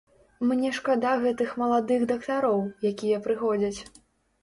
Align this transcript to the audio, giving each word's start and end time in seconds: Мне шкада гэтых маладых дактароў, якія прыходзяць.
Мне 0.51 0.71
шкада 0.77 1.11
гэтых 1.25 1.53
маладых 1.65 2.09
дактароў, 2.15 2.67
якія 2.95 3.25
прыходзяць. 3.29 3.79